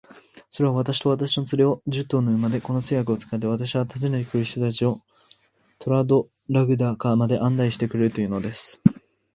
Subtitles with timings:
[0.49, 4.99] それは、私と私の連れを、十頭の馬で、この通訳を使って、私は訪ねて来る人たちと
[5.77, 8.81] トラルドラグダカまで案内してくれるというのです。